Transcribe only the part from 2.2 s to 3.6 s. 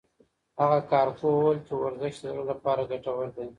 زړه لپاره ګټور دی.